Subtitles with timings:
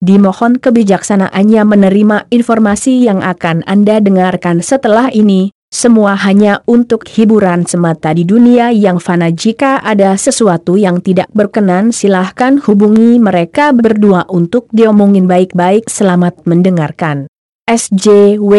[0.00, 8.16] Dimohon kebijaksanaannya menerima informasi yang akan Anda dengarkan setelah ini, semua hanya untuk hiburan semata
[8.16, 9.28] di dunia yang fana.
[9.28, 15.84] Jika ada sesuatu yang tidak berkenan silahkan hubungi mereka berdua untuk diomongin baik-baik.
[15.86, 17.28] Selamat mendengarkan.
[17.68, 18.50] SJW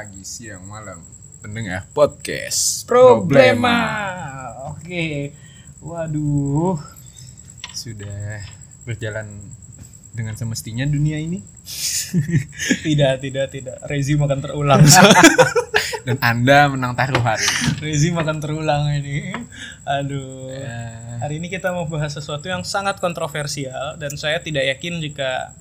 [0.00, 0.96] pagi, siang, malam
[1.44, 3.84] Pendengar podcast Problema.
[4.72, 5.36] Oke.
[5.76, 6.80] Waduh.
[7.76, 8.40] Sudah
[8.88, 9.28] berjalan
[10.16, 11.44] dengan semestinya dunia ini
[12.88, 13.76] Tidak, tidak, tidak.
[13.84, 14.80] Rezim akan terulang.
[16.08, 17.36] Dan Anda menang taruhan
[17.84, 19.36] Rezim akan terulang ini.
[19.84, 20.48] Aduh.
[20.48, 25.52] Eh, Hari ini kita mau bahas sesuatu yang sangat kontroversial dan saya tidak yakin jika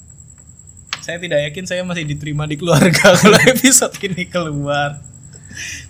[1.00, 5.00] saya tidak yakin saya masih diterima di keluarga kalau episode ini keluar.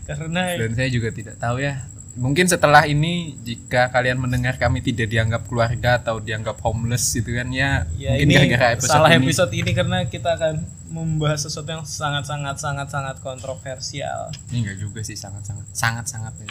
[0.07, 1.85] Karena Dan saya juga tidak tahu ya
[2.19, 7.47] Mungkin setelah ini jika kalian mendengar kami tidak dianggap keluarga atau dianggap homeless gitu kan
[7.53, 10.53] ya, ya mungkin ini gara-gara episode salah ini episode ini karena kita akan
[10.91, 14.35] membahas sesuatu yang sangat sangat sangat sangat kontroversial.
[14.51, 16.49] ini enggak juga sih sangat-sangat sangat-sangat ya.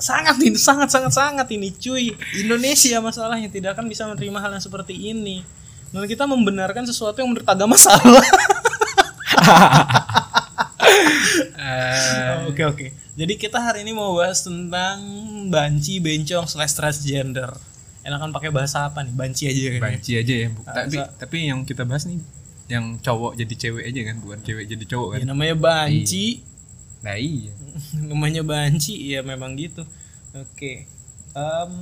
[0.00, 2.10] sangat ini sangat sangat sangat ini cuy
[2.42, 5.46] Indonesia masalahnya tidak akan bisa menerima hal yang seperti ini
[5.90, 8.24] dan kita membenarkan sesuatu yang menurut agama salah.
[11.56, 12.86] Eh, oke oke.
[13.16, 14.98] Jadi kita hari ini mau bahas tentang
[15.48, 17.50] banci bencong slash transgender.
[18.06, 19.10] Enakan pakai bahasa apa nih?
[19.10, 20.48] Banci aja kan banci aja ya.
[20.52, 20.60] Bu.
[20.62, 22.20] tapi Masa- tapi yang kita bahas nih
[22.66, 24.16] yang cowok jadi cewek aja kan?
[24.20, 25.18] Bukan cewek jadi cowok kan?
[25.22, 26.26] Ya namanya banci.
[27.02, 27.52] Nah iya.
[28.10, 29.82] Namanya banci ya memang gitu.
[30.34, 30.86] Oke.
[31.36, 31.72] Em,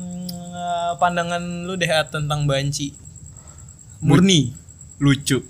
[0.51, 2.91] eh, pandangan lu deh tentang banci
[4.05, 4.53] murni
[5.01, 5.41] lucu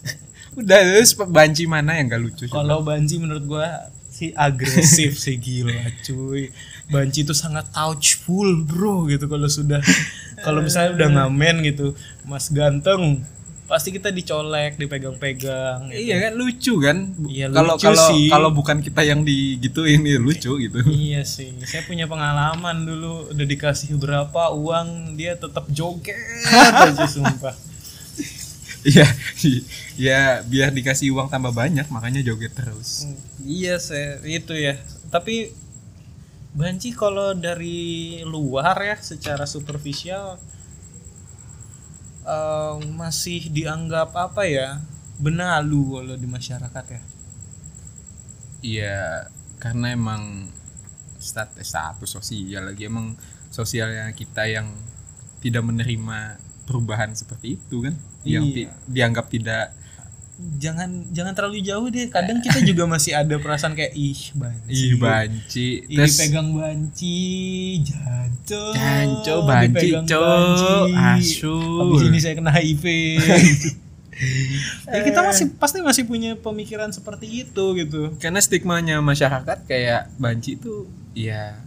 [0.58, 2.44] udah terus banci mana yang gak lucu?
[2.48, 5.72] Kalau Banci menurut gua sih agresif sih gila
[6.04, 6.52] cuy.
[6.92, 9.80] Banci itu sangat touchful bro gitu kalau sudah
[10.44, 11.96] kalau misalnya udah ngamen gitu,
[12.28, 13.24] Mas ganteng
[13.62, 15.88] pasti kita dicolek, dipegang-pegang.
[15.88, 16.04] Gitu.
[16.04, 20.84] iya kan lucu kan Iya, kalau kalau kalau bukan kita yang digituin ya lucu gitu
[20.84, 26.20] Iya sih, saya punya pengalaman dulu udah dikasih berapa uang dia tetap joget
[26.84, 27.71] aja sumpah.
[28.82, 29.06] Iya
[30.10, 33.06] ya biar dikasih uang tambah banyak makanya joget terus
[33.42, 34.78] Iya saya itu ya.
[35.10, 35.50] Tapi
[36.52, 40.36] banci kalau dari luar ya secara superficial
[42.28, 44.68] eh, masih dianggap apa ya
[45.16, 47.02] benalu kalau di masyarakat ya.
[48.62, 48.98] iya
[49.58, 50.46] karena emang
[51.18, 53.18] status status sosial lagi emang
[53.50, 54.70] sosialnya kita yang
[55.42, 58.54] tidak menerima perubahan seperti itu kan yang Iya.
[58.54, 59.74] ti- dianggap tidak
[60.42, 62.10] Jangan jangan terlalu jauh deh.
[62.10, 64.74] Kadang kita juga masih ada perasaan kayak ih banci.
[64.74, 67.20] ih banci Ih, terus dipegang banci,
[67.78, 68.74] janco.
[68.74, 70.18] Janco, banci, cok.
[70.18, 70.72] banci.
[70.98, 71.54] Asu.
[71.78, 72.84] Habis ini saya kena HIV.
[74.88, 78.12] ya kita masih pasti masih punya pemikiran seperti itu gitu.
[78.18, 81.58] karena stigmanya masyarakat kayak banci itu ya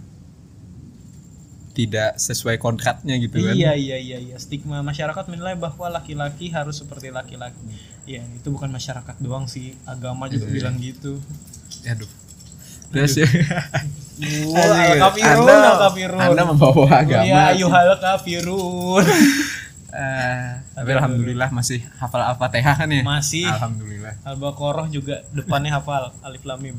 [1.76, 6.80] tidak sesuai kontraknya gitu kan Iya iya iya iya stigma masyarakat menilai bahwa laki-laki harus
[6.80, 7.60] seperti laki-laki.
[8.08, 10.54] Iya itu bukan masyarakat doang sih, agama juga Iya.
[10.56, 11.20] bilang gitu.
[11.84, 12.08] aduh
[12.90, 13.28] terus ya
[14.56, 16.20] al kafirun, anda, al kafirun.
[16.24, 19.04] anda membawa agama Ya ayuhal kafirun.
[19.96, 23.48] Eh, tapi alhamdulillah masih hafal al-fatihah kan ya Masih.
[23.48, 26.76] alhamdulillah Al-Baqarah juga depannya hafal alif lam mim.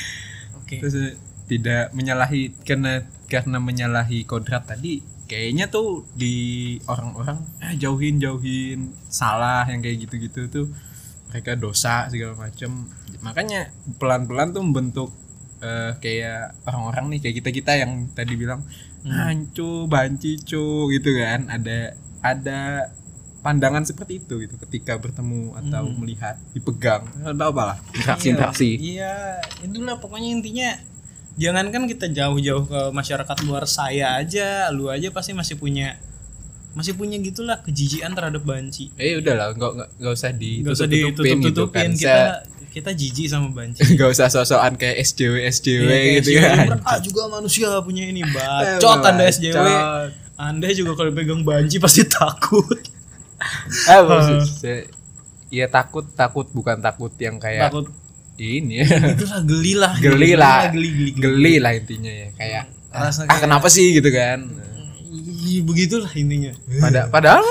[0.60, 0.76] Oke.
[0.76, 1.16] terus eh,
[1.50, 9.66] tidak menyalahi karena karena menyalahi kodrat tadi kayaknya tuh di orang-orang ah, jauhin jauhin salah
[9.66, 10.66] yang kayak gitu-gitu tuh
[11.30, 12.86] mereka dosa segala macam
[13.22, 15.10] makanya pelan-pelan tuh membentuk
[15.62, 18.62] eh, kayak orang-orang nih kayak kita kita yang tadi bilang
[19.06, 21.48] hancu banci cu gitu kan.
[21.48, 22.60] Ada ada
[23.40, 27.08] pandangan seperti itu gitu ketika bertemu atau melihat dipegang.
[27.24, 30.70] Atau apalah interaksi interaksi Iya, itulah pokoknya intinya
[31.40, 35.96] jangankan kita jauh-jauh ke masyarakat luar saya aja, lu aja pasti masih punya
[36.70, 38.92] masih punya gitulah kejijian terhadap banci.
[38.94, 41.90] Eh udahlah, nggak nggak nggak usah Gak usah ditutup-tutupin gitu kan.
[41.90, 42.16] kita
[42.70, 43.82] kita jijik sama banci.
[43.98, 46.78] Nggak usah sosokan kayak SJW SJW kayak gitu si kan.
[46.86, 49.58] Ah juga manusia punya ini bacot anda SJW.
[50.38, 52.78] Anda juga kalau pegang banci pasti takut.
[53.88, 54.86] Eh, maksud-
[55.50, 57.90] Iya takut takut bukan takut yang kayak Takut
[58.40, 58.88] ini ya.
[59.12, 59.92] itulah geli lah.
[59.96, 61.10] geli lah, Geli geli.
[61.12, 61.20] geli.
[61.20, 64.48] geli lah intinya ya kayak ah, Rasa ah, kenapa sih gitu kan.
[65.62, 66.52] Begitulah intinya.
[66.78, 67.44] Pada padahal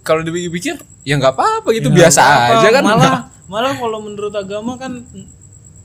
[0.00, 2.20] kalau dipikir ya nggak apa-apa gitu Ya, biasa
[2.52, 3.14] aja kan malah
[3.52, 5.04] malah kalau menurut agama kan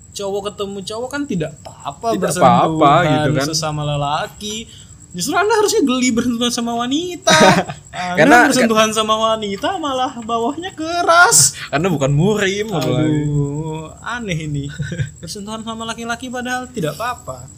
[0.10, 3.46] cowok ketemu cowok kan tidak apa-apa Tidak bersentuhan apa-apa gitu kan.
[3.48, 4.56] sesama lelaki
[5.10, 7.34] justru anda harusnya geli bersentuhan sama wanita.
[8.18, 11.58] Karena- bersentuhan sama wanita malah bawahnya keras.
[11.68, 13.26] Karena bukan murim apalagi.
[13.26, 14.66] Aduh, aneh ini.
[15.18, 17.50] Bersentuhan sama laki-laki padahal tidak apa-apa.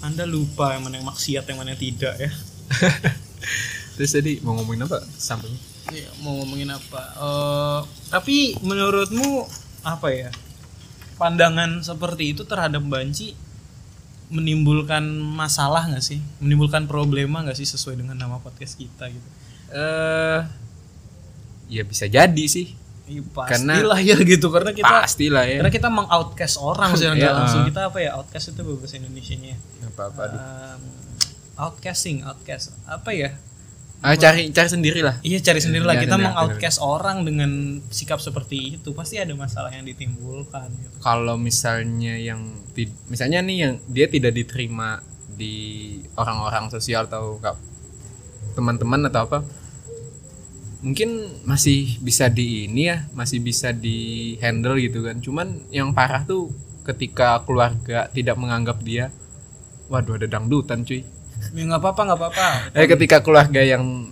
[0.00, 2.30] Anda lupa yang mana yang maksiat yang mana yang tidak ya.
[3.96, 5.00] Terus tadi mau ngomongin apa?
[5.16, 5.48] Sampai
[5.84, 7.02] Iya, mau ngomongin apa?
[7.12, 9.44] Eh, tapi menurutmu
[9.84, 10.30] apa ya?
[11.14, 13.36] Pandangan seperti itu terhadap banci
[14.34, 16.18] menimbulkan masalah nggak sih?
[16.38, 19.28] Menimbulkan problema nggak sih sesuai dengan nama podcast kita gitu?
[19.70, 20.40] eh
[21.66, 22.74] ya bisa jadi sih.
[23.04, 25.60] Karena- pastilah ya gitu karena kita pastilah ya.
[25.60, 27.60] karena kita mengoutcast orang nggak Iya, langsung.
[27.60, 27.68] Uh.
[27.68, 29.54] kita apa ya outcast itu bahasa Indonesianya
[29.84, 30.82] apa apa Um,
[31.54, 32.72] outcasting outcast.
[32.84, 33.36] Apa ya
[34.04, 38.20] ah, cari cari sendiri lah Iya cari sendiri lah Iya, kita mengoutcast orang dengan sikap
[38.20, 40.96] seperti itu pasti ada masalah yang ditimbulkan gitu.
[41.00, 42.44] kalau misalnya yang
[43.08, 45.00] misalnya nih yang dia tidak diterima
[45.34, 47.40] di orang-orang sosial atau
[48.54, 49.38] teman-teman atau apa
[50.84, 55.16] mungkin masih bisa di ini ya masih bisa di handle gitu kan.
[55.16, 56.52] Cuman yang parah tuh
[56.84, 59.08] ketika keluarga tidak menganggap dia
[59.88, 61.00] waduh ada dangdutan cuy
[61.54, 62.46] Ya nggak apa-apa nggak apa-apa.
[62.74, 64.10] eh ketika keluarga yang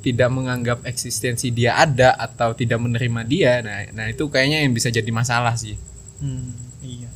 [0.00, 4.88] tidak menganggap eksistensi dia ada atau tidak menerima dia nah nah itu kayaknya yang bisa
[4.88, 5.76] jadi masalah sih
[6.18, 7.08] Hmm, iya.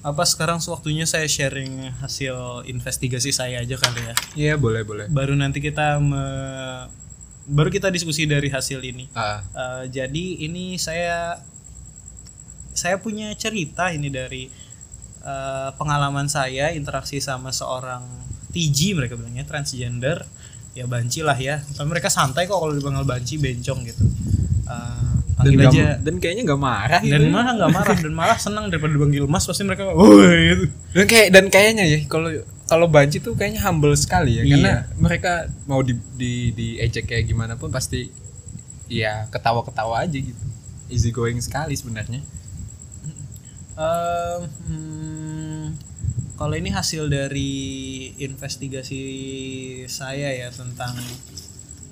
[0.00, 2.32] Apa sekarang sewaktunya saya sharing hasil
[2.66, 4.14] investigasi saya aja kali ya.
[4.34, 6.88] iya boleh boleh Baru nanti kita me-
[7.46, 9.08] baru kita diskusi dari hasil ini.
[9.12, 11.40] Ah, Eh, jadi ini saya
[12.72, 14.48] saya punya cerita ini dari
[15.20, 18.04] eh, pengalaman saya interaksi sama seorang
[18.50, 20.26] TG mereka bilangnya transgender
[20.74, 21.62] ya banci lah ya.
[21.62, 24.04] Tapi mereka santai kok kalau dipanggil banci bencong gitu.
[24.70, 25.10] Eh,
[25.40, 25.86] dan, aja.
[25.96, 27.16] dan kayaknya nggak marah gitu.
[27.16, 27.96] dan malah nggak marah.
[27.96, 30.64] Dan malah senang daripada dipanggil mas pasti mereka woi gitu.
[30.92, 32.28] Dan kayak dan kayaknya ya kalau
[32.68, 34.42] kalau banci tuh kayaknya humble sekali ya.
[34.44, 34.52] Iya.
[34.54, 35.32] karena mereka
[35.64, 38.12] mau di di diejek kayak gimana pun pasti
[38.90, 40.44] ya ketawa-ketawa aja gitu.
[40.90, 42.20] Easy going sekali sebenarnya.
[43.80, 45.49] Ehm, hmm,
[46.40, 47.52] kalau ini hasil dari
[48.16, 49.04] investigasi
[49.84, 50.96] saya ya tentang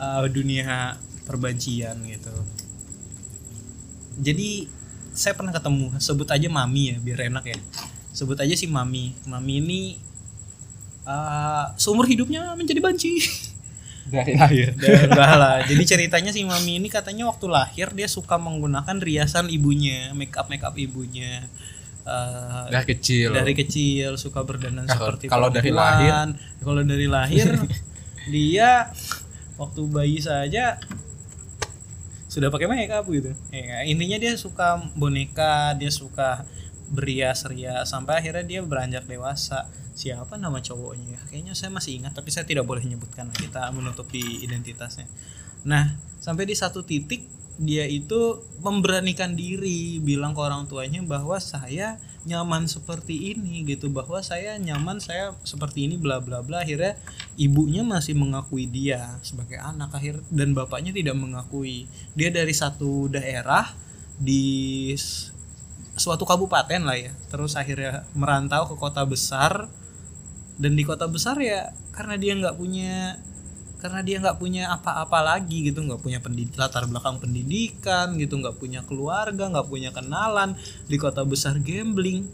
[0.00, 0.96] eh, dunia
[1.28, 2.32] perbancian gitu.
[4.16, 4.64] Jadi
[5.12, 7.60] saya pernah ketemu, sebut aja Mami ya biar enak ya.
[8.16, 9.12] Sebut aja si Mami.
[9.28, 9.80] Mami ini
[11.04, 13.20] eh, seumur hidupnya menjadi banci.
[14.08, 14.72] dari lahir
[15.12, 15.60] lah.
[15.68, 20.48] Jadi ceritanya si Mami ini katanya waktu lahir dia suka menggunakan riasan ibunya, make up
[20.48, 21.44] make up ibunya.
[22.08, 26.28] Eh, dari kecil dari kecil suka berdandan Kalau- seperti kalau dari perempuan.
[26.64, 27.46] Kalau dari lahir
[28.32, 28.88] dia
[29.60, 30.80] waktu bayi saja
[32.28, 33.32] sudah pakai make up gitu.
[33.52, 36.44] Ya, intinya dia suka boneka, dia suka
[36.88, 39.68] berias-rias sampai akhirnya dia beranjak dewasa.
[39.98, 41.18] Siapa nama cowoknya?
[41.18, 41.20] ya?
[41.26, 45.10] Kayaknya saya masih ingat tapi saya tidak boleh menyebutkan kita menutupi identitasnya.
[45.66, 47.26] Nah, sampai di satu titik
[47.58, 54.22] dia itu memberanikan diri bilang ke orang tuanya bahwa saya nyaman seperti ini gitu bahwa
[54.22, 56.62] saya nyaman saya seperti ini bla bla bla.
[56.62, 56.94] Akhirnya
[57.34, 59.90] ibunya masih mengakui dia sebagai anak.
[59.90, 61.90] Akhir dan bapaknya tidak mengakui.
[62.14, 63.74] Dia dari satu daerah
[64.14, 64.94] di
[65.98, 67.10] suatu kabupaten lah ya.
[67.26, 69.66] Terus akhirnya merantau ke kota besar.
[70.58, 73.18] Dan di kota besar ya karena dia nggak punya
[73.78, 78.58] karena dia nggak punya apa-apa lagi gitu nggak punya pendid latar belakang pendidikan gitu nggak
[78.58, 80.58] punya keluarga nggak punya kenalan
[80.90, 82.26] di kota besar gambling.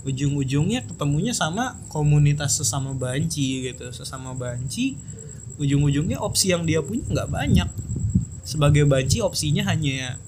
[0.00, 4.96] Ujung-ujungnya ketemunya sama komunitas sesama banci gitu sesama banci.
[5.60, 7.68] Ujung-ujungnya opsi yang dia punya nggak banyak.
[8.44, 10.20] Sebagai banci opsinya hanya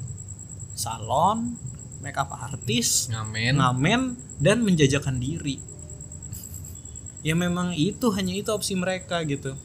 [0.72, 1.56] salon
[2.00, 3.60] makeup artis ngamen.
[3.60, 4.00] ngamen
[4.40, 5.60] dan menjajakan diri.
[7.20, 9.56] Ya memang itu hanya itu opsi mereka gitu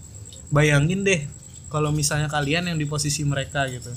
[0.53, 1.27] bayangin deh
[1.67, 3.91] kalau misalnya kalian yang di posisi mereka gitu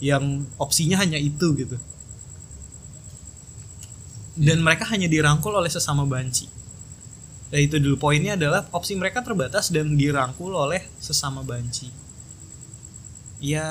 [0.00, 1.76] yang opsinya hanya itu gitu.
[4.40, 6.48] Dan mereka hanya dirangkul oleh sesama banci.
[7.52, 8.00] Nah itu dulu.
[8.00, 11.92] Poinnya adalah opsi mereka terbatas dan dirangkul oleh sesama banci.
[13.44, 13.64] Ya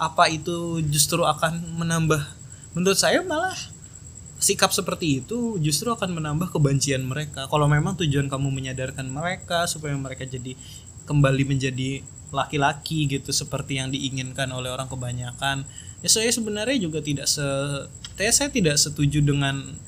[0.00, 2.20] apa itu justru akan menambah
[2.72, 3.56] menurut saya malah
[4.36, 7.48] sikap seperti itu justru akan menambah kebencian mereka.
[7.48, 10.56] Kalau memang tujuan kamu menyadarkan mereka supaya mereka jadi
[11.06, 12.02] kembali menjadi
[12.34, 15.64] laki-laki gitu seperti yang diinginkan oleh orang kebanyakan.
[16.02, 17.46] Ya saya sebenarnya juga tidak se
[18.18, 19.78] saya, saya tidak setuju dengan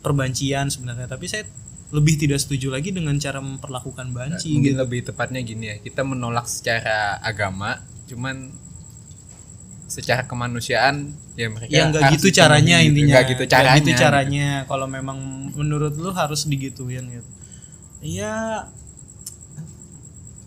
[0.00, 1.44] perbancian sebenarnya, tapi saya
[1.92, 4.80] lebih tidak setuju lagi dengan cara memperlakukan banci mungkin gitu.
[4.80, 8.48] lebih tepatnya gini ya kita menolak secara agama cuman
[9.92, 13.12] secara kemanusiaan ya mereka ya nggak harus gitu caranya dipenuhi intinya.
[13.12, 14.48] Nggak gitu caranya gitu caranya.
[14.64, 15.18] kalau memang
[15.52, 17.30] menurut lu harus digituin gitu.
[18.00, 18.66] Ya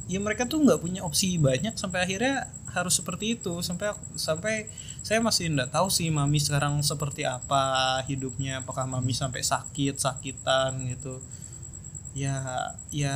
[0.05, 3.53] ya mereka tuh nggak punya opsi banyak sampai akhirnya harus seperti itu.
[3.65, 4.69] Sampai sampai
[5.01, 10.85] saya masih nggak tahu sih mami sekarang seperti apa hidupnya apakah mami sampai sakit sakitan
[10.93, 11.23] gitu.
[12.13, 13.15] Ya ya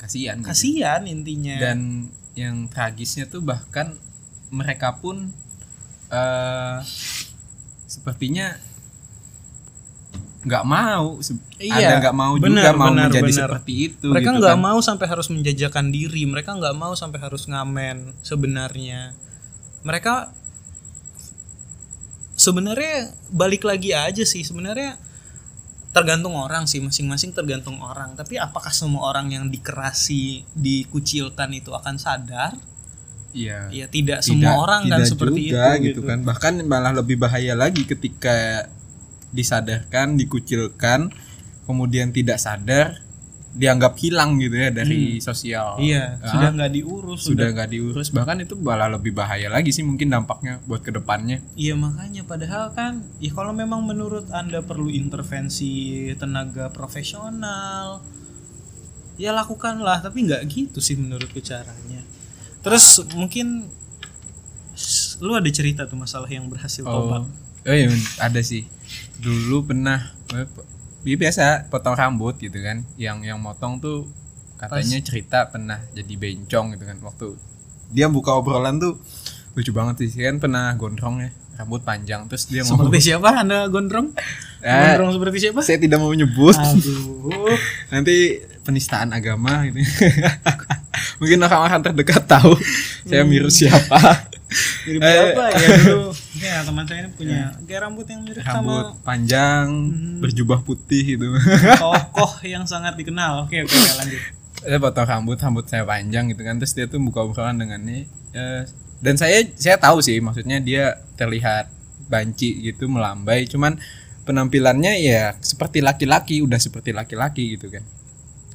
[0.00, 0.48] kasihan gitu.
[0.48, 1.58] kasihan intinya.
[1.60, 3.92] Dan yang tragisnya tuh bahkan
[4.48, 5.32] mereka pun
[6.12, 6.78] eh
[7.88, 8.56] sepertinya
[10.42, 11.22] nggak mau.
[11.62, 13.38] Iya, ada nggak mau benar, juga mau benar, menjadi benar.
[13.46, 14.66] seperti itu mereka gitu nggak kan.
[14.66, 16.22] mau sampai harus menjajakan diri.
[16.26, 17.96] Mereka nggak mau sampai harus ngamen
[18.26, 19.14] sebenarnya.
[19.86, 20.14] Mereka
[22.34, 24.42] sebenarnya balik lagi aja sih.
[24.42, 24.98] Sebenarnya
[25.94, 26.82] tergantung orang sih.
[26.82, 28.18] Masing-masing tergantung orang.
[28.18, 32.58] Tapi apakah semua orang yang dikerasi dikucilkan itu akan sadar?
[33.32, 33.70] Iya.
[33.72, 36.00] Ya tidak, semua orang kan tidak seperti juga, itu gitu.
[36.04, 36.20] kan.
[36.20, 38.68] Bahkan malah lebih bahaya lagi ketika
[39.32, 41.08] disadarkan dikucilkan
[41.64, 43.00] kemudian tidak sadar
[43.52, 45.76] dianggap hilang gitu ya dari sosial.
[45.76, 48.08] Iya Ah, sudah nggak diurus sudah nggak diurus.
[48.08, 51.44] Bahkan itu malah lebih bahaya lagi sih mungkin dampaknya buat ke depannya.
[51.52, 58.00] Iya makanya padahal kan ya kalau memang menurut Anda perlu intervensi tenaga profesional
[59.20, 60.00] ya lakukanlah.
[60.00, 62.00] Tapi nggak gitu sih menurutku caranya.
[62.64, 63.68] Terus mungkin
[65.20, 67.28] lu ada cerita tuh masalah yang berhasil tobat.
[67.28, 68.64] Oh, oh iya ada sih.
[69.22, 69.98] Dulu pernah
[70.34, 70.46] eh,
[71.02, 72.82] dia biasa potong rambut gitu kan.
[72.96, 74.10] Yang yang motong tuh
[74.58, 77.34] katanya cerita pernah jadi bencong gitu kan waktu
[77.90, 78.94] dia buka obrolan tuh
[79.52, 83.66] lucu banget sih kan pernah gondrong ya rambut panjang terus dia ngomong Seperti siapa Anda
[83.66, 84.14] gondrong?
[84.62, 85.60] Eh, gondrong seperti siapa?
[85.60, 87.58] saya tidak mau menyebut Aduh.
[87.92, 89.82] nanti penistaan agama gitu
[91.18, 92.54] mungkin orang-orang terdekat tahu
[93.02, 94.30] saya mirip siapa
[94.84, 96.12] Eh, berapa ya dulu?
[96.40, 99.66] Ya teman saya ini punya kayak rambut yang mirip rambut sama panjang
[100.16, 101.28] berjubah putih gitu.
[101.76, 103.44] Tokoh yang sangat dikenal.
[103.44, 104.22] Oke oke lanjut.
[104.62, 106.56] saya potong rambut rambut saya panjang gitu kan.
[106.56, 108.08] Terus dia tuh buka obrolan dengan ini.
[108.32, 108.64] Eh,
[109.04, 111.68] dan saya saya tahu sih maksudnya dia terlihat
[112.08, 113.44] banci gitu melambai.
[113.44, 113.76] Cuman
[114.24, 117.84] penampilannya ya seperti laki-laki udah seperti laki-laki gitu kan.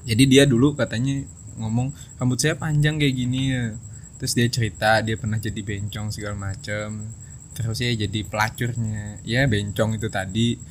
[0.07, 1.22] Jadi dia dulu katanya
[1.62, 3.41] ngomong rambut saya panjang kayak gini.
[3.53, 3.63] Ya
[4.17, 7.05] terus dia cerita dia pernah jadi bencong segala macem
[7.58, 9.18] terus ya jadi pelacurnya.
[9.26, 10.62] Ya bencong itu tadi.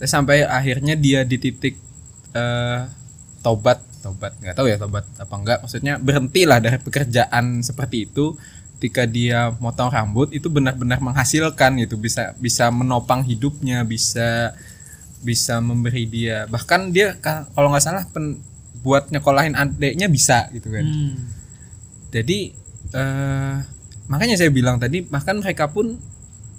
[0.00, 1.76] Terus sampai akhirnya dia di titik
[2.32, 2.80] eh
[3.44, 3.84] tobat.
[4.00, 8.32] Tobat nggak tahu ya tobat apa enggak maksudnya berhentilah dari pekerjaan seperti itu.
[8.80, 12.00] Ketika dia motong rambut itu benar-benar menghasilkan gitu.
[12.00, 14.56] Bisa bisa menopang hidupnya bisa
[15.24, 16.44] bisa memberi dia.
[16.48, 18.40] Bahkan dia ka- kalau nggak salah pen,
[18.84, 20.84] buat nyekolahin adeknya bisa gitu kan.
[20.84, 21.16] Hmm.
[22.12, 22.52] jadi
[22.94, 23.56] eh
[24.06, 25.96] makanya saya bilang tadi bahkan mereka pun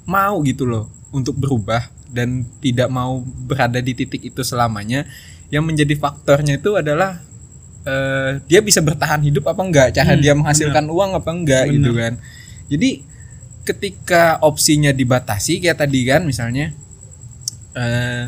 [0.05, 5.05] mau gitu loh untuk berubah dan tidak mau berada di titik itu selamanya
[5.49, 7.21] yang menjadi faktornya itu adalah
[7.85, 11.93] eh dia bisa bertahan hidup apa enggak cara Hmm, dia menghasilkan uang apa enggak gitu
[11.93, 12.01] Benar.
[12.01, 12.13] kan
[12.65, 12.89] jadi
[13.61, 16.73] ketika opsinya dibatasi kayak tadi kan misalnya
[17.75, 18.25] eh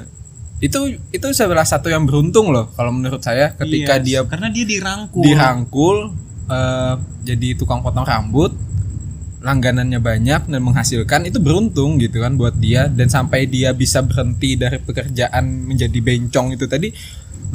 [0.58, 4.66] itu itu salah satu yang beruntung loh kalau menurut saya ketika Yes, dia karena dia
[4.66, 5.22] dirangkul.
[5.22, 5.98] dirangkul
[6.50, 6.94] eh,
[7.24, 8.54] jadi tukang potong rambut
[9.48, 14.60] langganannya banyak dan menghasilkan itu beruntung gitu kan buat dia dan sampai dia bisa berhenti
[14.60, 16.92] dari pekerjaan menjadi bencong itu tadi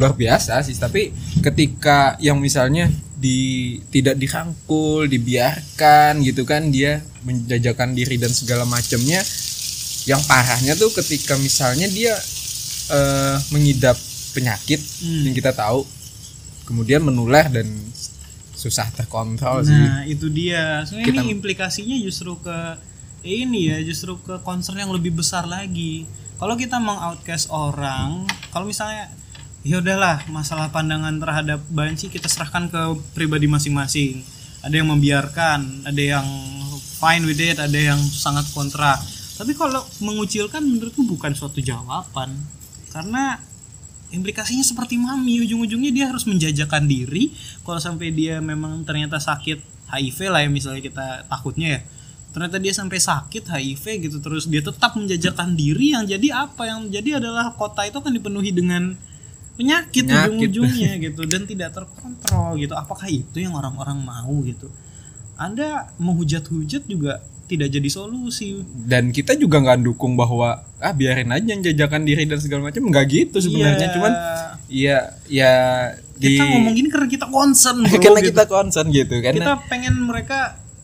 [0.01, 1.13] luar biasa sih tapi
[1.45, 9.21] ketika yang misalnya di tidak dirangkul dibiarkan gitu kan dia menjajakan diri dan segala macamnya
[10.09, 12.17] yang parahnya tuh ketika misalnya dia
[12.89, 14.01] eh, mengidap
[14.33, 15.29] penyakit Hmm.
[15.29, 15.85] yang kita tahu
[16.65, 17.69] kemudian menular dan
[18.63, 20.87] susah terkontrol sih Nah, itu dia.
[20.87, 22.59] Sebenarnya Kita- ini implikasinya justru ke
[23.27, 26.07] ini ya, justru ke concern yang lebih besar lagi.
[26.39, 29.11] Kalau kita mengoutcast orang, kalau misalnya
[29.63, 32.81] ya udahlah masalah pandangan terhadap banci kita serahkan ke
[33.15, 34.23] pribadi masing-masing.
[34.63, 36.27] Ada yang membiarkan, ada yang
[36.99, 38.95] fine with it, ada yang sangat kontra.
[39.39, 42.31] Tapi kalau mengucilkan menurutku bukan suatu jawaban.
[42.91, 43.39] Karena
[44.13, 45.41] implikasinya seperti mami.
[45.43, 47.33] Ujung-ujungnya dia harus menjajakan diri.
[47.65, 51.81] Kalau sampai dia memang ternyata sakit HIV lah ya misalnya kita takutnya ya.
[52.33, 56.65] Ternyata dia sampai sakit HIV gitu terus dia tetap menjajakan diri yang jadi apa?
[56.65, 58.97] Yang jadi adalah kota itu akan dipenuhi dengan
[59.57, 60.33] penyakit, Penyakit.
[60.33, 62.73] ujung-ujungnya gitu dan tidak terkontrol gitu.
[62.73, 64.73] Apakah itu yang orang-orang mau gitu?
[65.37, 67.21] Anda menghujat-hujat juga
[67.53, 72.25] tidak jadi solusi dan kita juga nggak dukung bahwa ah biarin aja yang jajakan diri
[72.25, 73.95] dan segala macam nggak gitu sebenarnya Iya.
[73.95, 74.13] cuman
[74.73, 75.53] ya ya
[76.17, 78.29] di kita ngomong gini karena kita concern bro, karena gitu.
[78.33, 80.39] kita concern gitu karena kita pengen mereka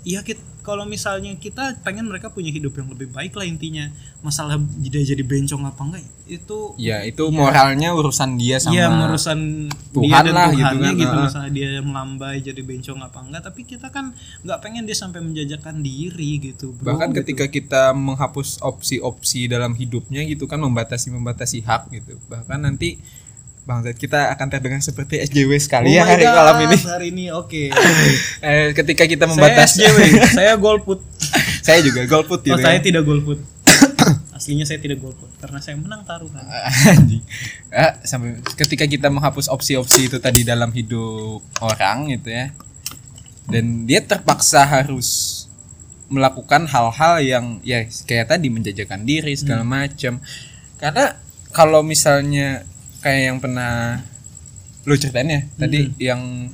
[0.06, 3.88] ya kita kalau misalnya kita pengen mereka punya hidup yang lebih baik lah intinya.
[4.20, 9.72] Masalah dia jadi bencong apa enggak itu ya itu moralnya urusan dia sama Iya urusan
[9.96, 10.92] Tuhan dia dan lah gitu kan.
[10.92, 13.42] gitu, masalah dia melambai jadi bencong apa enggak.
[13.48, 14.12] Tapi kita kan
[14.44, 17.24] nggak pengen dia sampai menjajakan diri gitu bro bahkan gitu.
[17.24, 22.20] ketika kita menghapus opsi-opsi dalam hidupnya gitu kan membatasi membatasi hak gitu.
[22.28, 23.00] Bahkan nanti
[23.68, 26.76] bangsat kita akan terdengar seperti SJW sekali ya Oh my hari God, malam ini.
[26.88, 27.62] hari ini oke.
[28.48, 29.98] Eh, ketika kita saya membatasi SJW
[30.32, 31.00] saya golput.
[31.68, 32.88] Saya juga golput oh gitu saya ya.
[32.88, 33.44] tidak golput.
[34.40, 36.40] Aslinya saya tidak golput karena saya menang taruhan.
[36.96, 37.20] Anjing.
[37.68, 42.56] Ah, sampai ketika kita menghapus opsi-opsi itu tadi dalam hidup orang gitu ya
[43.52, 45.44] dan dia terpaksa harus
[46.08, 50.24] melakukan hal-hal yang ya kayak tadi menjajakan diri segala macam
[50.80, 51.20] karena
[51.52, 52.64] kalau misalnya
[52.98, 54.02] kayak yang pernah
[54.82, 56.48] lu ceritain ya tadi yang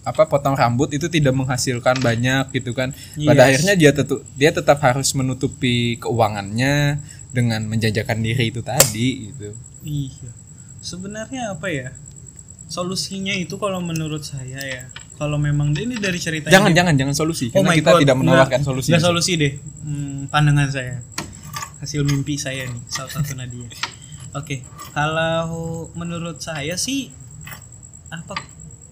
[0.00, 2.90] apa potong rambut itu tidak menghasilkan banyak gitu kan
[3.20, 3.60] pada Yes.
[3.60, 6.98] akhirnya dia tetap dia tetap harus menutupi keuangannya
[7.30, 10.28] dengan menjajakan diri itu tadi gitu Iya.
[10.80, 11.92] Sebenarnya apa ya?
[12.66, 14.82] Solusinya itu kalau menurut saya ya,
[15.16, 18.16] kalau memang ini dari cerita jangan ini- jangan jangan solusi Oh karena kita God, tidak
[18.16, 19.52] menawarkan solusi nggak solusi deh.
[19.82, 20.96] Hmm, pandangan saya.
[21.78, 23.66] Hasil mimpi saya nih, salah satu Nadia.
[24.30, 24.62] Oke,
[24.94, 25.50] kalau
[25.92, 27.10] menurut saya sih
[28.10, 28.34] apa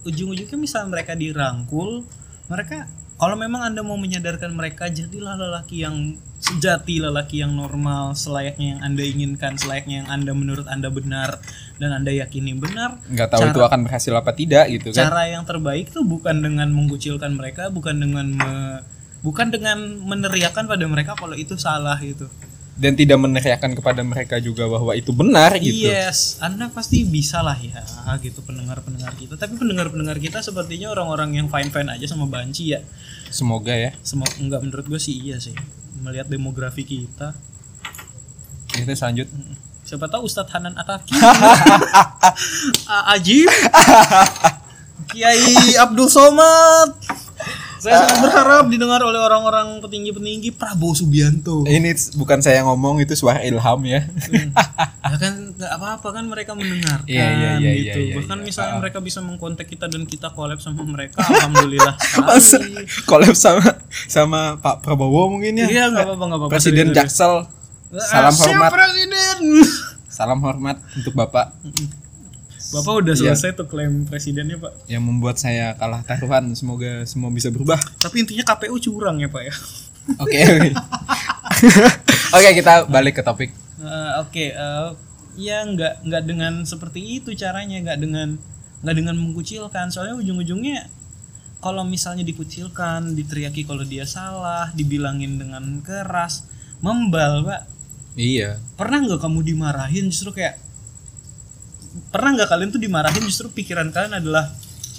[0.03, 2.03] ujung-ujungnya misal mereka dirangkul,
[2.47, 2.87] mereka
[3.19, 8.81] kalau memang Anda mau menyadarkan mereka jadilah lelaki yang sejati, lelaki yang normal, selayaknya yang
[8.81, 11.43] Anda inginkan, selayaknya yang Anda menurut Anda benar
[11.79, 12.99] dan Anda yakini benar.
[13.07, 16.43] nggak tahu Cara- itu akan berhasil apa tidak gitu kan cara yang terbaik tuh bukan
[16.43, 18.83] dengan mengucilkan mereka bukan dengan me-
[19.19, 22.27] bukan dengan meneriakan pada mereka kalau itu salah gitu
[22.79, 25.91] dan tidak meneriakan kepada mereka juga bahwa itu benar gitu.
[25.91, 27.83] Yes anda pasti bisa lah ya
[28.23, 29.35] gitu pendengar pendengar kita.
[29.35, 32.81] Tapi pendengar pendengar kita sepertinya orang-orang yang fine fine aja sama banci ya.
[33.35, 33.91] Semoga ya.
[34.07, 35.53] Semua enggak menurut gue sih iya sih
[35.99, 37.35] melihat demografi kita.
[38.71, 39.27] Kita selanjut
[39.83, 41.19] siapa tahu Ustadz Hanan Ataki.
[43.19, 43.51] Ajib.
[45.11, 47.18] Kiai Abdul Somad
[47.79, 51.63] saya sangat berharap didengar oleh orang-orang petinggi-petinggi Prabowo Subianto.
[51.63, 54.03] Ini bukan saya ngomong itu suara ilham ya.
[55.09, 57.81] Ya kan nggak apa-apa kan mereka mendengarkan Iya, iya, iya, gitu.
[57.81, 58.45] iya, iya, bahkan iya.
[58.45, 61.95] misalnya mereka bisa mengkontak kita dan kita collab sama mereka alhamdulillah
[62.39, 62.85] sekali.
[63.09, 63.65] Collab sama
[64.07, 65.67] sama Pak Prabowo mungkin ya?
[65.67, 66.53] Iya nggak apa-apa nggak apa-apa.
[66.53, 66.87] Presiden.
[66.93, 67.47] Jaksel
[68.05, 68.71] salam Ah, siap, hormat.
[68.75, 69.41] Presiden!
[70.09, 71.55] Salam hormat untuk Bapak
[72.71, 73.33] bapak udah Iya.
[73.33, 78.21] selesai tuh klaim presidennya pak yang membuat saya kalah taruhan semoga semua bisa berubah tapi
[78.21, 79.55] intinya KPU curang ya pak ya
[80.17, 80.71] oke oke.
[82.37, 84.89] oke kita balik ke topik Eh, Oke, eh,
[85.39, 88.35] ya nggak nggak dengan seperti itu caranya, nggak dengan
[88.83, 89.87] nggak dengan mengucilkan.
[89.87, 90.91] Soalnya ujung-ujungnya
[91.63, 96.43] kalau misalnya dikucilkan, diteriaki kalau dia salah, dibilangin dengan keras,
[96.83, 97.71] membal, pak.
[98.19, 100.59] iya Pernah nggak kamu dimarahin justru kayak
[102.11, 103.23] pernah nggak kalian tuh dimarahin?
[103.27, 104.51] Justru pikiran kalian adalah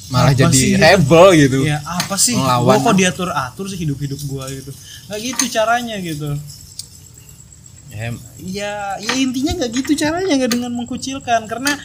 [0.10, 0.82] malah jadi sih gitu?
[0.82, 1.60] rebel gitu.
[1.66, 2.34] Ya apa sih?
[2.34, 2.82] Melawan.
[2.82, 4.74] gua kok diatur atur sih hidup hidup gua gitu?
[5.10, 6.30] Nggak gitu caranya gitu.
[7.90, 11.46] Ya, ya ya intinya nggak gitu caranya nggak dengan mengkucilkan.
[11.46, 11.78] Karena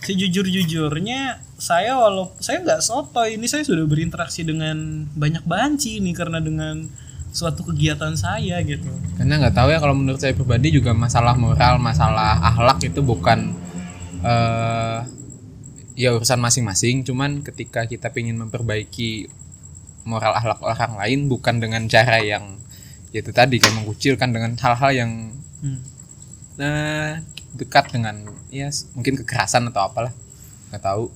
[0.00, 6.16] sejujur jujurnya saya walau saya nggak soto ini saya sudah berinteraksi dengan banyak banci nih
[6.16, 6.88] karena dengan
[7.30, 8.88] suatu kegiatan saya gitu.
[9.14, 13.54] Karena nggak tahu ya kalau menurut saya pribadi juga masalah moral masalah akhlak itu bukan
[14.20, 15.00] eh
[16.00, 19.28] ya urusan masing-masing cuman ketika kita ingin memperbaiki
[20.08, 22.56] moral akhlak orang lain bukan dengan cara yang
[23.12, 25.12] ya itu tadi kayak mengucilkan dengan hal-hal yang
[25.60, 25.76] Hmm.
[26.56, 27.20] nah
[27.52, 30.14] dekat dengan ya mungkin kekerasan atau apalah
[30.70, 31.10] nggak tahu.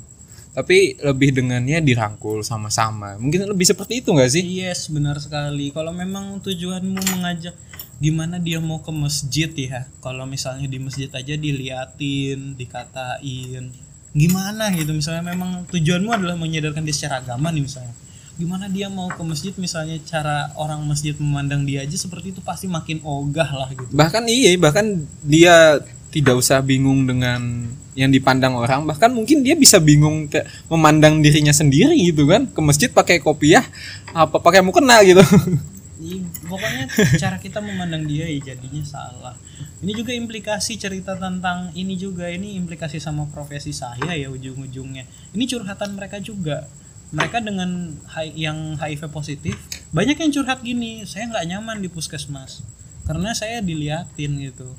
[0.54, 3.18] Tapi lebih dengannya dirangkul sama-sama.
[3.18, 4.42] Mungkin lebih seperti itu nggak sih?
[4.62, 5.74] Yes benar sekali.
[5.74, 7.58] Kalau memang tujuanmu mengajak
[8.04, 9.88] gimana dia mau ke masjid ya?
[10.04, 13.72] Kalau misalnya di masjid aja diliatin dikatain.
[14.12, 14.92] Gimana gitu?
[14.92, 17.96] Misalnya memang tujuanmu adalah menyadarkan dia secara agama nih misalnya.
[18.36, 19.56] Gimana dia mau ke masjid?
[19.56, 23.88] Misalnya cara orang masjid memandang dia aja seperti itu pasti makin ogah lah gitu.
[23.96, 25.80] Bahkan iya bahkan dia
[26.12, 28.84] tidak usah bingung dengan yang dipandang orang.
[28.84, 32.52] Bahkan mungkin dia bisa bingung kayak memandang dirinya sendiri gitu kan.
[32.52, 33.64] Ke masjid pakai kopiah
[34.12, 35.24] apa pakai mukena gitu
[36.04, 36.84] Ih, pokoknya
[37.16, 39.32] cara kita memandang dia ya jadinya salah.
[39.80, 45.08] Ini juga implikasi cerita tentang ini juga ini implikasi sama profesi saya ya ujung-ujungnya.
[45.32, 46.68] Ini curhatan mereka juga.
[47.14, 49.56] Mereka dengan hi- yang HIV positif
[49.94, 52.60] banyak yang curhat gini, saya nggak nyaman di puskesmas
[53.08, 54.76] karena saya diliatin gitu.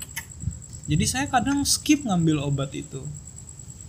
[0.86, 3.02] Jadi saya kadang skip ngambil obat itu.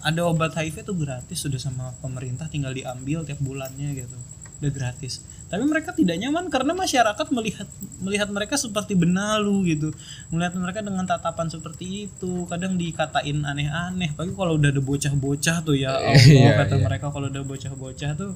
[0.02, 4.18] Ada obat HIV itu gratis sudah sama pemerintah tinggal diambil tiap bulannya gitu.
[4.64, 5.22] Udah gratis.
[5.48, 7.68] Tapi mereka tidak nyaman karena masyarakat melihat
[8.04, 9.96] melihat mereka seperti benalu gitu.
[10.28, 12.44] Melihat mereka dengan tatapan seperti itu.
[12.52, 14.12] Kadang dikatain aneh-aneh.
[14.12, 16.84] Pagi kalau udah ada bocah-bocah tuh ya Allah Iya, kata iya.
[16.84, 17.06] mereka.
[17.16, 18.36] Kalau udah bocah-bocah tuh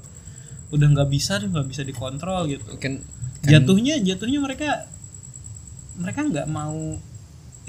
[0.71, 2.79] udah nggak bisa nggak bisa dikontrol gitu.
[2.79, 3.03] Kan
[3.43, 4.87] jatuhnya jatuhnya mereka
[5.99, 6.95] mereka nggak mau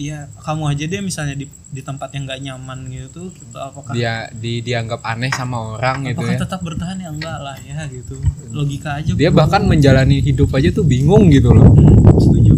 [0.01, 3.57] ya kamu aja deh misalnya di di tempat yang nggak nyaman gitu gitu.
[3.57, 6.41] Apakah dia di dianggap aneh sama orang gitu apakah ya?
[6.41, 6.97] tetap bertahan?
[6.97, 8.17] Ya enggak lah ya gitu.
[8.49, 11.69] Logika aja dia bahkan menjalani hidup aja tuh bingung gitu loh.
[11.69, 12.55] Hmm, setuju.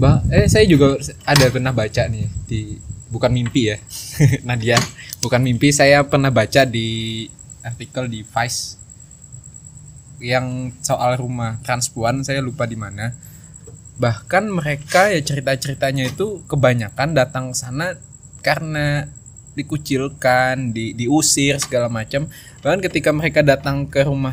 [0.00, 0.96] Bah eh saya juga
[1.28, 2.60] ada pernah baca nih di
[3.12, 3.76] bukan mimpi ya
[4.48, 4.80] Nadia.
[5.20, 7.28] Bukan mimpi saya pernah baca di
[7.60, 8.80] artikel di Vice
[10.20, 13.12] yang soal rumah transpuan saya lupa di mana
[14.00, 18.00] bahkan mereka ya cerita ceritanya itu kebanyakan datang ke sana
[18.40, 19.12] karena
[19.52, 22.24] dikucilkan di diusir segala macam.
[22.64, 24.32] Bahkan ketika mereka datang ke rumah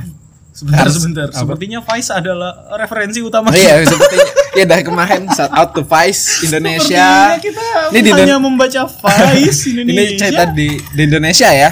[0.56, 1.28] sebentar sebentar.
[1.30, 1.38] Apa?
[1.44, 3.52] sepertinya Vice adalah referensi utama.
[3.52, 4.18] Oh iya seperti
[4.56, 7.36] ya dari kemarin shout out to Vice Indonesia.
[7.38, 10.02] Kita Ini di hanya membaca Vice Indonesia.
[10.02, 11.72] ini cerita di di Indonesia ya.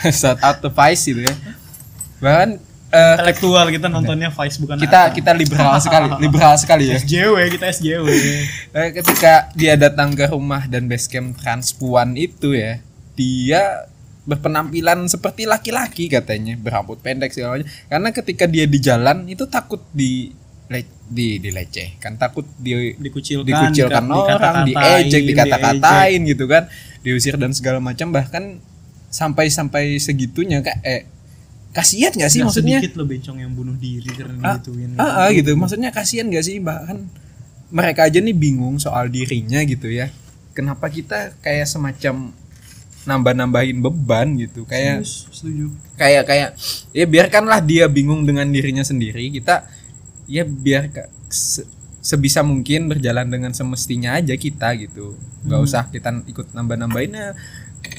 [0.20, 1.34] Shout out to Vice gitu ya.
[2.24, 5.12] Bahkan eh, intelektual kita nontonnya Vice bukan kita apa.
[5.12, 6.96] kita liberal sekali liberal sekali ya.
[6.96, 8.06] SJW kita SJW
[8.70, 12.78] Eh, ketika dia datang ke rumah dan basecamp transpuan itu ya
[13.14, 13.86] dia
[14.22, 16.54] berpenampilan seperti laki-laki katanya.
[16.54, 17.68] Berambut pendek segala macam.
[17.86, 20.30] Karena ketika dia di jalan itu takut di
[20.66, 22.14] le- di dilecehkan.
[22.16, 26.68] Takut di dikucilkan dikucilkan dika- orang, diejek, dikata-katain gitu kan,
[27.00, 28.08] diusir dan segala macam.
[28.08, 28.44] Bahkan
[29.08, 30.78] sampai sampai segitunya kak.
[30.80, 31.00] Eh
[31.70, 32.78] kasihan gak sih Nggak maksudnya?
[32.78, 35.54] sedikit loh bencong yang bunuh diri karena Ah, digituin ah, ah, gitu.
[35.54, 37.06] Maksudnya kasihan gak sih bahkan
[37.70, 40.10] mereka aja nih bingung soal dirinya gitu ya.
[40.50, 42.34] Kenapa kita kayak semacam
[43.00, 46.48] nambah-nambahin beban gitu kayak setuju kayak kayak
[46.92, 49.64] ya biarkanlah dia bingung dengan dirinya sendiri kita
[50.28, 50.92] ya biar
[51.26, 51.64] se-
[52.04, 55.16] sebisa mungkin berjalan dengan semestinya aja kita gitu
[55.48, 57.32] nggak usah kita ikut nambah-nambahinnya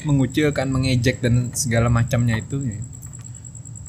[0.06, 2.78] mengucilkan mengejek dan segala macamnya itu ya.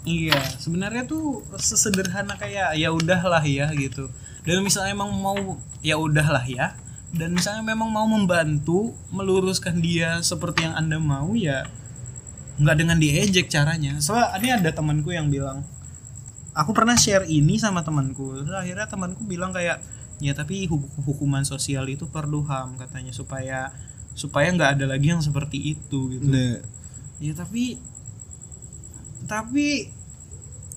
[0.04, 4.12] Iya, sebenarnya tuh sesederhana kayak ya udahlah ya gitu.
[4.44, 5.40] Dan misalnya emang mau
[5.80, 6.76] ya udahlah ya.
[7.14, 11.64] Dan misalnya memang mau membantu meluruskan dia seperti yang anda mau ya
[12.60, 13.98] nggak dengan diejek caranya.
[14.04, 15.64] Soalnya ini ada temanku yang bilang,
[16.52, 18.44] aku pernah share ini sama temanku.
[18.44, 19.80] Terus akhirnya temanku bilang kayak
[20.20, 23.72] ya tapi hu- hukuman sosial itu perlu ham katanya supaya
[24.14, 26.28] supaya nggak ada lagi yang seperti itu gitu.
[27.22, 27.80] Ya tapi
[29.24, 29.90] tapi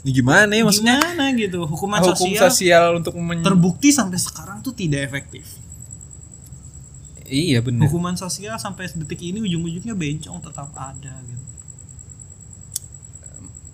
[0.00, 0.96] Ini gimana ya maksudnya?
[0.96, 1.66] gimana gitu?
[1.66, 5.59] Hukuman hukum sosial, sosial untuk men- terbukti sampai sekarang tuh tidak efektif.
[7.26, 11.42] Iya benar hukuman sosial sampai detik ini ujung-ujungnya bencong tetap ada gitu.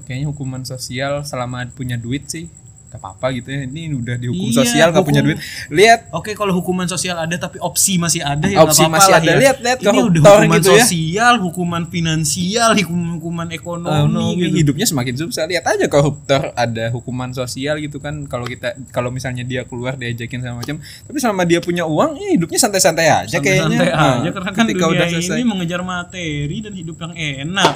[0.03, 2.49] Kayaknya hukuman sosial selama punya duit sih
[2.93, 5.41] gak apa-apa gitu ya ini udah dihukum Iya, sosial gak punya duit.
[5.67, 6.13] Lihat.
[6.13, 9.19] Oke kalau hukuman sosial ada tapi opsi masih ada ya Opsi nggak apa-apa masih lah
[9.19, 9.27] ada.
[9.27, 9.37] ya.
[9.41, 10.75] Lihat- lihat ini udah hukuman gitu ya.
[10.79, 14.57] sosial hukuman finansial hukuman hukuman ekonomi ekonomi gitu.
[14.59, 15.45] hidupnya semakin susah.
[15.47, 18.27] Lihat aja koruptor ada hukuman sosial gitu kan.
[18.27, 20.77] Kalau kita kalau misalnya dia keluar diajakin sama macam.
[20.79, 23.79] Tapi selama dia punya uang ya hidupnya santai-santai aja kayaknya.
[23.79, 25.35] santai Nah, aja karena kan dunia udah selesai.
[25.35, 27.75] ini mengejar materi dan hidup yang enak.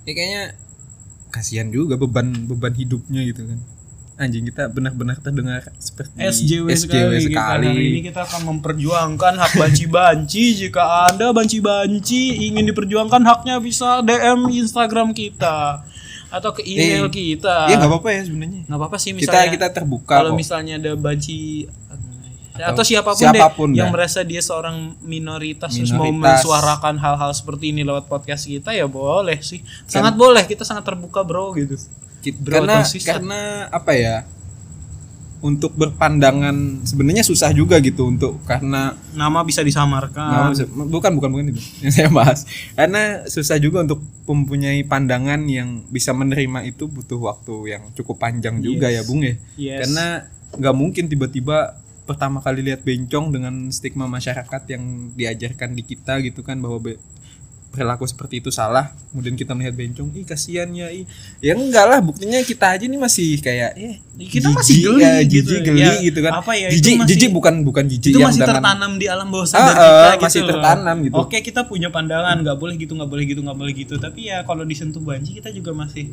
[0.00, 0.44] Ya kayaknya
[1.28, 3.58] kasihan juga beban beban hidupnya gitu kan
[4.20, 7.32] anjing kita benar-benar terdengar seperti SJW, sekali, kita.
[7.32, 7.66] sekali.
[7.66, 10.44] Hari ini kita akan memperjuangkan hak banci-banci.
[10.60, 15.80] Jika Anda banci-banci ingin diperjuangkan haknya bisa DM Instagram kita
[16.28, 17.66] atau ke email Eh, kita.
[17.66, 19.50] ya nggak apa-apa ya sebenarnya Nggak apa-apa sih kita misalnya.
[19.50, 21.66] kita terbuka kalau misalnya ada banci
[22.52, 23.94] Atau atau, siapa pun, siapa pun deh yang dah.
[23.96, 26.44] merasa dia seorang minoritas, terus mau Minoritas.
[26.44, 29.64] mensuarakan hal-hal seperti ini lewat podcast kita ya boleh sih.
[29.88, 31.80] Sangat boleh, kita sangat terbuka, Bro gitu.
[32.36, 33.16] Bro, karena atau sister.
[33.16, 34.16] karena apa ya
[35.40, 40.52] untuk berpandangan sebenarnya susah juga gitu untuk karena Nama bisa disamarkan.
[40.86, 46.12] bukan bukan bukan itu yang saya bahas karena susah juga untuk mempunyai pandangan yang bisa
[46.12, 49.88] menerima itu butuh waktu yang cukup panjang juga ya bung ya Yes.
[49.88, 50.06] karena
[50.52, 54.82] nggak mungkin tiba-tiba pertama kali lihat bencong dengan stigma masyarakat yang
[55.14, 57.00] diajarkan di kita gitu kan bahwa be-
[57.70, 61.06] perilaku seperti itu salah kemudian kita melihat bencong ih kasihan ya ih
[61.38, 65.12] ya enggak lah buktinya kita aja nih masih kayak eh Kita masih jijik, geli ya,
[65.20, 65.48] gitu.
[65.48, 68.18] jijik geli Ya, gitu kan apa ya, itu jijik masih- jijik bukan bukan jijik itu
[68.18, 70.48] yang masih dengan- tertanam di alam bawah Ah, sadar ah, kita gitu masih loh.
[70.50, 71.14] tertanam gitu.
[71.16, 74.42] Oke kita punya pandangan nggak boleh gitu nggak boleh gitu nggak boleh gitu tapi ya
[74.42, 76.10] kalau disentuh banji kita juga masih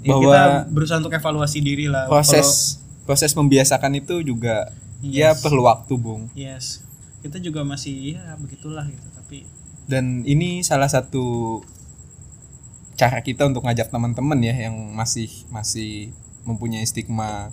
[0.00, 2.04] ya Bahwa- kita berusaha untuk evaluasi diri lah.
[2.04, 4.68] proses proses membiasakan itu juga
[5.00, 5.40] ya Yes.
[5.40, 6.84] perlu waktu bung Kalau- yes
[7.20, 9.48] kita juga masih ya begitulah gitu tapi
[9.84, 11.60] dan ini salah satu
[12.94, 16.14] cara kita untuk ngajak teman-teman ya yang masih masih
[16.46, 17.50] mempunyai stigma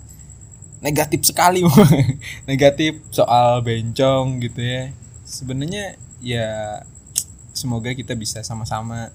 [0.82, 1.62] negatif sekali.
[2.50, 4.90] Negatif soal bencong gitu ya.
[5.22, 6.82] Sebenarnya ya
[7.52, 9.14] semoga kita bisa sama-sama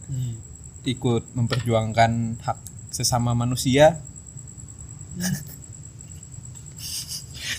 [0.87, 2.57] ikut memperjuangkan hak
[2.95, 3.99] sesama manusia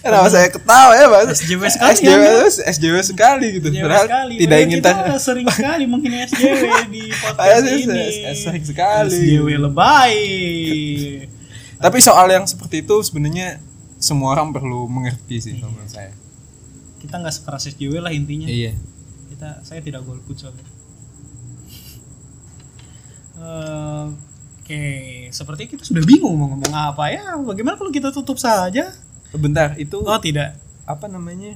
[0.08, 1.26] Kenapa saya ketawa ya Mas?
[1.36, 2.32] SJW sekali SJW, ya,
[2.66, 3.66] SJW sekali gitu.
[3.68, 4.34] SJW Padahal sekali.
[4.36, 5.18] tidak ingin kita tanya.
[5.18, 8.02] sering sekali menghina SJW di podcast ini.
[8.08, 9.12] se- sering sekali.
[9.14, 10.16] SJW lebay.
[11.76, 13.60] Tapi soal yang seperti itu sebenarnya
[13.96, 16.10] semua orang perlu mengerti sih kalau menurut saya.
[16.98, 18.48] Kita nggak sekeras SJW lah intinya.
[18.48, 18.72] Iya.
[19.28, 20.64] Kita saya tidak golput soalnya.
[23.38, 24.06] Eh,
[24.58, 24.84] Oke,
[25.30, 27.32] sepertinya kita sudah bingung mau ngomong apa ya.
[27.38, 28.92] Bagaimana kalau kita tutup saja?
[29.30, 30.56] Bentar, itu Oh tidak.
[30.84, 31.52] apa namanya?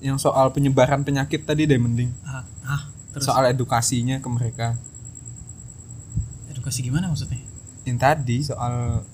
[0.00, 2.08] Yang soal penyebaran penyakit tadi deh mending.
[2.22, 4.76] Ah, ah, terus Soal edukasinya ke mereka.
[6.48, 7.40] edukasi gimana maksudnya?
[7.84, 9.04] Yang tadi soal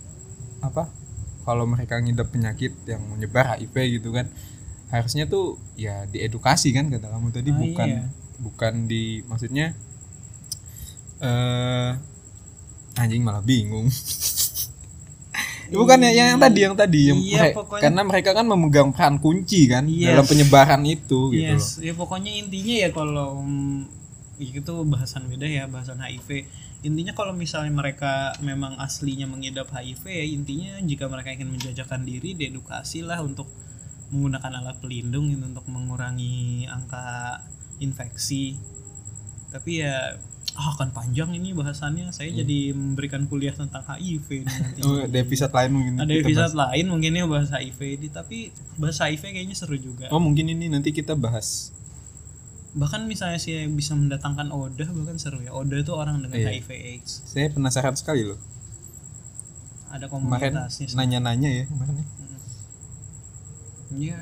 [0.60, 0.86] apa?
[1.40, 4.30] Kalau mereka ngidap penyakit yang menyebar HIV gitu kan.
[4.88, 8.02] Harusnya tuh ya diedukasi kan kata kamu tadi Ah, bukan iya.
[8.36, 9.74] bukan di maksudnya
[11.20, 11.90] eh
[12.94, 13.86] anjing malah bingung.
[15.70, 19.66] Bukan ya yang tadi yang tadi yang Iya, pokoknya- karena mereka kan memegang peran kunci
[19.66, 20.10] kan Yes.
[20.10, 21.54] dalam penyebaran itu gitu loh.
[21.54, 23.86] Yes, ya pokoknya intinya ya kalau mm,
[24.40, 26.48] itu bahasan beda ya bahasan HIV.
[26.80, 32.32] Intinya kalau misalnya mereka memang aslinya mengidap HIV ya intinya jika mereka ingin menjajakan diri
[32.32, 33.46] diedukasi lah untuk
[34.10, 37.38] menggunakan alat pelindung gitu, untuk mengurangi angka
[37.78, 38.56] infeksi.
[39.52, 40.16] Tapi ya
[40.60, 42.12] ah, akan panjang ini bahasannya.
[42.12, 44.80] Saya jadi memberikan kuliah tentang HIV nanti.
[44.84, 48.38] Oh, di episode lain mungkin Ada episode lain mungkin ya bahas HIV ini, tapi
[48.76, 50.06] bahas HIV kayaknya seru juga.
[50.08, 51.72] Oh, mungkin ini nanti kita bahas.
[52.70, 56.54] bahkan misalnya sih bisa mendatangkan Oda bahkan seru ya Oda itu orang dengan Iya.
[56.54, 58.38] HIV AIDS Saya penasaran sekali loh.
[59.90, 61.98] ada komunitasnya nanya-nanya ya kemarin.
[61.98, 62.06] ya.
[63.90, 64.16] Iya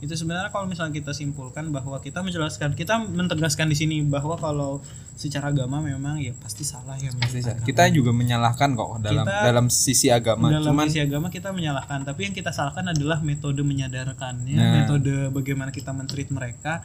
[0.00, 4.80] itu sebenarnya kalau misalnya kita simpulkan bahwa kita menjelaskan kita mentegaskan di sini bahwa kalau
[5.12, 7.60] secara agama memang ya pasti salah ya Pasti, agama.
[7.62, 10.48] Kita juga menyalahkan kok dalam Kita- dalam sisi agama.
[10.48, 14.72] dalam Cuman isi agama kita menyalahkan tapi yang kita salahkan adalah metode menyadarkannya Nah.
[14.80, 16.80] metode bagaimana kita mentreat mereka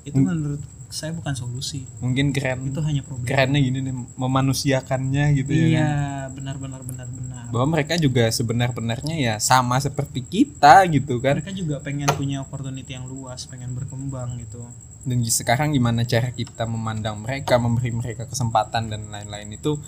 [0.00, 5.50] itu menurut saya bukan solusi mungkin keren itu hanya problem kerennya gini nih memanusiakannya gitu
[5.50, 5.62] ya.
[5.66, 5.88] iya
[6.26, 6.34] kan.
[6.34, 7.06] benar benar benar
[7.50, 11.42] Bahwa mereka juga sebenar-benarnya ya sama seperti kita gitu kan.
[11.42, 14.62] mereka juga pengen punya opportunity yang luas pengen berkembang gitu
[15.02, 19.80] Dan sekarang gimana cara kita memandang mereka, memberi mereka kesempatan dan lain-lain itu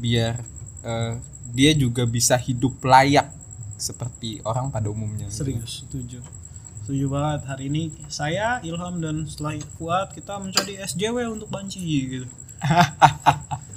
[0.00, 0.40] biar
[0.86, 1.14] eh,
[1.50, 3.28] dia juga bisa hidup layak
[3.80, 5.26] seperti orang pada umumnya.
[5.32, 5.40] gitu.
[5.40, 6.20] serius setuju
[6.84, 12.28] setuju banget hari ini saya Ilham dan setelah Fuad kita mencari SJW untuk banci gitu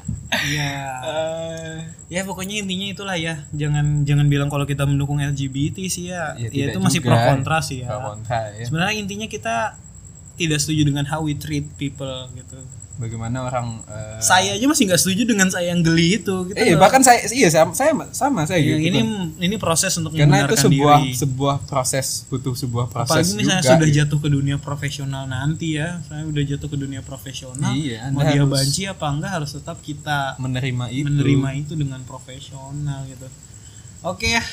[0.56, 1.76] ya Eh,
[2.10, 3.46] ya pokoknya intinya itulah ya.
[3.54, 6.36] Jangan jangan bilang kalau kita mendukung LGBT sih ya.
[6.40, 7.14] Ya, ya, itu masih juga.
[7.14, 7.90] pro kontra sih ya.
[7.92, 8.66] Pro kontra ya.
[8.66, 9.78] sebenarnya intinya kita
[10.34, 12.58] tidak setuju dengan how we treat people gitu
[12.94, 16.78] Bagaimana orang eh, saya aja masih nggak setuju dengan saya yang geli itu gitu eh
[16.78, 16.80] loh.
[16.80, 18.86] bahkan saya iya sama saya sama saya Ya, gitu.
[18.86, 19.10] ini kan.
[19.42, 21.18] ini proses untuk karena itu sebuah diri.
[21.18, 23.98] sebuah proses butuh sebuah proses apalagi misalnya juga, sudah gitu.
[23.98, 28.46] jatuh ke dunia profesional nanti ya saya udah jatuh ke dunia profesional Iya, mau dia
[28.46, 33.26] banci apa enggak harus tetap kita menerima itu menerima itu dengan profesional gitu
[34.02, 34.44] oke ya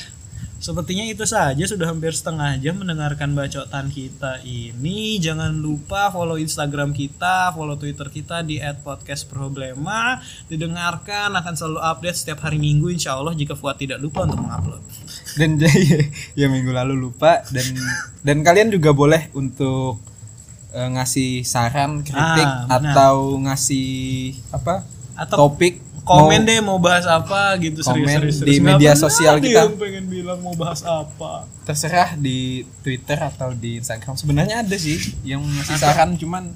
[0.61, 5.17] sepertinya itu saja sudah hampir setengah jam mendengarkan bacotan kita ini.
[5.17, 10.21] Jangan lupa follow instagram kita follow twitter kita di @podcastproblema.
[10.45, 14.81] Didengarkan akan selalu update setiap hari minggu insya Allah jika Fuad tidak lupa untuk mengupload.
[15.33, 16.07] Dan jadi
[16.39, 17.41] ya minggu lalu lupa.
[17.49, 17.65] Dan
[18.21, 19.97] dan kalian juga boleh untuk
[20.71, 22.93] eh, ngasih saran kritik Ah, benar.
[22.93, 23.89] atau ngasih
[24.53, 24.85] apa
[25.17, 28.63] Atau topik komen mau- deh mau bahas apa gitu Komen serius, serius, di serius.
[28.63, 29.61] media Nggak sosial kita.
[29.63, 32.39] yang pengen bilang mau bahas apa terserah di
[32.79, 36.49] Twitter atau di Instagram sebenarnya ada sih yang ngasih saran cuman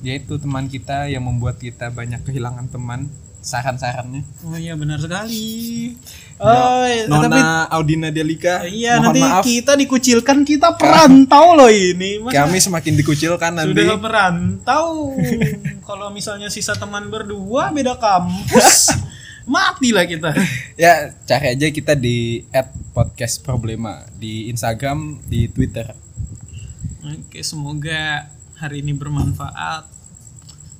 [0.00, 3.10] ya itu teman kita yang membuat kita banyak kehilangan teman
[3.46, 4.26] saran-sarannya.
[4.42, 5.94] Oh iya benar sekali.
[6.36, 7.40] Oh iya, Nona tapi
[7.72, 9.42] Audina Delika iya mohon nanti maaf.
[9.46, 12.18] kita dikucilkan kita perantau loh ini.
[12.18, 13.86] Masa kami semakin dikucilkan nanti.
[13.86, 15.14] sudah perantau.
[15.88, 18.90] Kalau misalnya sisa teman berdua beda kampus.
[19.46, 20.34] Matilah kita.
[20.74, 22.42] Ya cari aja kita di
[22.90, 25.94] @podcastproblema di Instagram di Twitter.
[27.06, 28.26] Oke semoga
[28.58, 29.95] hari ini bermanfaat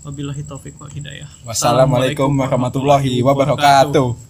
[0.06, 1.26] wabillahi taufik wal hidayah.
[1.42, 4.25] Wassalamualaikum warahmatullahi wabarakatuh